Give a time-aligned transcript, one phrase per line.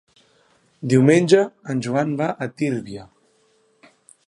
[0.93, 1.43] Diumenge
[1.75, 3.07] en Joan va a Tírvia.